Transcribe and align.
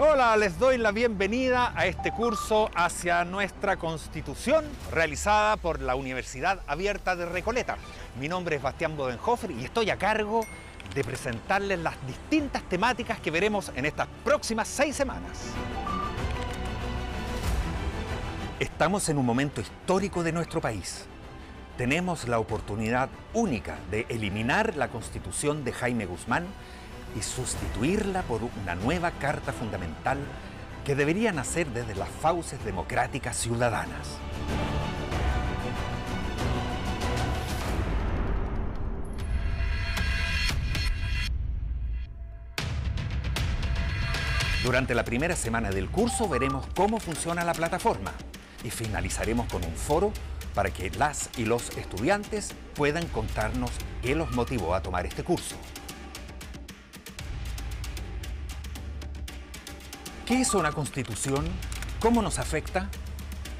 Hola, 0.00 0.36
les 0.36 0.56
doy 0.60 0.78
la 0.78 0.92
bienvenida 0.92 1.72
a 1.74 1.86
este 1.86 2.12
curso 2.12 2.70
hacia 2.76 3.24
nuestra 3.24 3.76
Constitución 3.78 4.64
realizada 4.92 5.56
por 5.56 5.82
la 5.82 5.96
Universidad 5.96 6.60
Abierta 6.68 7.16
de 7.16 7.26
Recoleta. 7.26 7.78
Mi 8.20 8.28
nombre 8.28 8.54
es 8.54 8.62
Bastián 8.62 8.96
Bodenhofer 8.96 9.50
y 9.50 9.64
estoy 9.64 9.90
a 9.90 9.96
cargo 9.96 10.46
de 10.94 11.02
presentarles 11.02 11.80
las 11.80 11.94
distintas 12.06 12.62
temáticas 12.68 13.18
que 13.18 13.32
veremos 13.32 13.72
en 13.74 13.86
estas 13.86 14.06
próximas 14.24 14.68
seis 14.68 14.94
semanas. 14.94 15.36
Estamos 18.60 19.08
en 19.08 19.18
un 19.18 19.26
momento 19.26 19.60
histórico 19.60 20.22
de 20.22 20.30
nuestro 20.30 20.60
país. 20.60 21.06
Tenemos 21.76 22.28
la 22.28 22.38
oportunidad 22.38 23.08
única 23.34 23.78
de 23.90 24.06
eliminar 24.10 24.76
la 24.76 24.90
constitución 24.90 25.64
de 25.64 25.72
Jaime 25.72 26.06
Guzmán 26.06 26.46
y 27.16 27.22
sustituirla 27.22 28.22
por 28.22 28.40
una 28.62 28.74
nueva 28.74 29.10
carta 29.12 29.52
fundamental 29.52 30.18
que 30.84 30.94
debería 30.94 31.32
nacer 31.32 31.66
desde 31.68 31.94
las 31.94 32.08
fauces 32.08 32.64
democráticas 32.64 33.36
ciudadanas. 33.36 34.18
Durante 44.64 44.94
la 44.94 45.04
primera 45.04 45.34
semana 45.34 45.70
del 45.70 45.88
curso 45.88 46.28
veremos 46.28 46.66
cómo 46.76 47.00
funciona 47.00 47.44
la 47.44 47.54
plataforma 47.54 48.12
y 48.64 48.70
finalizaremos 48.70 49.50
con 49.50 49.64
un 49.64 49.74
foro 49.74 50.12
para 50.54 50.70
que 50.70 50.90
las 50.90 51.30
y 51.38 51.44
los 51.44 51.76
estudiantes 51.76 52.52
puedan 52.74 53.06
contarnos 53.06 53.70
qué 54.02 54.14
los 54.14 54.30
motivó 54.32 54.74
a 54.74 54.82
tomar 54.82 55.06
este 55.06 55.22
curso. 55.22 55.56
¿Qué 60.28 60.42
es 60.42 60.52
una 60.52 60.72
constitución? 60.72 61.48
¿Cómo 62.00 62.20
nos 62.20 62.38
afecta? 62.38 62.90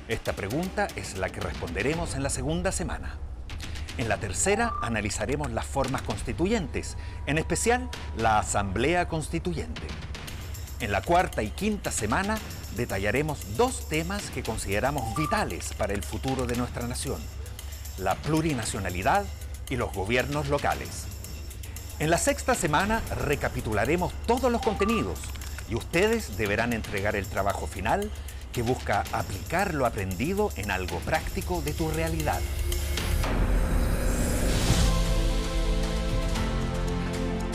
Esta 0.06 0.34
pregunta 0.34 0.86
es 0.96 1.16
la 1.16 1.30
que 1.30 1.40
responderemos 1.40 2.14
en 2.14 2.22
la 2.22 2.28
segunda 2.28 2.72
semana. 2.72 3.14
En 3.96 4.10
la 4.10 4.18
tercera 4.18 4.74
analizaremos 4.82 5.50
las 5.50 5.64
formas 5.64 6.02
constituyentes, 6.02 6.98
en 7.24 7.38
especial 7.38 7.88
la 8.18 8.38
Asamblea 8.38 9.08
Constituyente. 9.08 9.80
En 10.80 10.92
la 10.92 11.00
cuarta 11.00 11.42
y 11.42 11.48
quinta 11.48 11.90
semana 11.90 12.36
detallaremos 12.76 13.56
dos 13.56 13.88
temas 13.88 14.28
que 14.28 14.42
consideramos 14.42 15.16
vitales 15.16 15.72
para 15.72 15.94
el 15.94 16.02
futuro 16.02 16.44
de 16.44 16.56
nuestra 16.56 16.86
nación, 16.86 17.22
la 17.96 18.14
plurinacionalidad 18.16 19.24
y 19.70 19.76
los 19.76 19.90
gobiernos 19.94 20.50
locales. 20.50 21.06
En 21.98 22.10
la 22.10 22.18
sexta 22.18 22.54
semana 22.54 23.00
recapitularemos 23.24 24.12
todos 24.26 24.52
los 24.52 24.60
contenidos 24.60 25.18
y 25.70 25.74
ustedes 25.74 26.36
deberán 26.36 26.72
entregar 26.72 27.16
el 27.16 27.26
trabajo 27.26 27.66
final 27.66 28.10
que 28.52 28.62
busca 28.62 29.04
aplicar 29.12 29.74
lo 29.74 29.86
aprendido 29.86 30.50
en 30.56 30.70
algo 30.70 30.98
práctico 31.00 31.60
de 31.62 31.72
tu 31.72 31.90
realidad. 31.90 32.40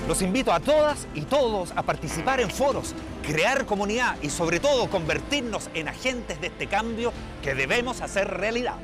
Los 0.08 0.22
invito 0.22 0.52
a 0.52 0.59
todas 0.59 1.08
y 1.16 1.22
todos 1.22 1.72
a 1.75 1.84
participar 1.84 2.41
en 2.41 2.50
foros, 2.50 2.94
crear 3.25 3.66
comunidad 3.66 4.17
y 4.22 4.30
sobre 4.30 4.59
todo 4.59 4.89
convertirnos 4.89 5.69
en 5.73 5.88
agentes 5.88 6.41
de 6.41 6.47
este 6.47 6.67
cambio 6.67 7.14
que 7.41 7.56
debemos 7.56 8.02
hacer 8.02 8.28
realidad. 8.28 8.75